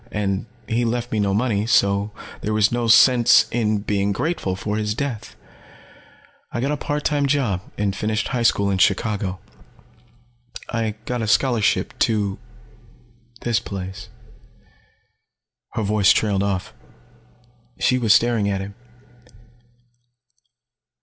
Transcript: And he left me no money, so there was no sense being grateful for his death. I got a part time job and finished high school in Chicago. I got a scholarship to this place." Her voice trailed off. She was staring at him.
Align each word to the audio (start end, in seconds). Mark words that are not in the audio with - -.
And 0.11 0.47
he 0.67 0.83
left 0.83 1.11
me 1.11 1.19
no 1.19 1.31
money, 1.31 1.67
so 1.67 2.09
there 2.41 2.55
was 2.55 2.71
no 2.71 2.87
sense 2.87 3.43
being 3.43 4.11
grateful 4.11 4.55
for 4.55 4.75
his 4.77 4.95
death. 4.95 5.35
I 6.51 6.59
got 6.59 6.71
a 6.71 6.75
part 6.75 7.03
time 7.03 7.27
job 7.27 7.61
and 7.77 7.95
finished 7.95 8.29
high 8.29 8.41
school 8.41 8.71
in 8.71 8.79
Chicago. 8.79 9.37
I 10.71 10.95
got 11.05 11.21
a 11.21 11.27
scholarship 11.27 11.93
to 11.99 12.39
this 13.41 13.59
place." 13.59 14.09
Her 15.73 15.83
voice 15.83 16.11
trailed 16.11 16.41
off. 16.41 16.73
She 17.79 17.99
was 17.99 18.11
staring 18.11 18.49
at 18.49 18.59
him. 18.61 18.73